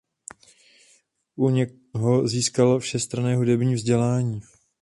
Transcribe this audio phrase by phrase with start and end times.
[1.35, 4.41] U něho získal všestranné hudební vzdělání.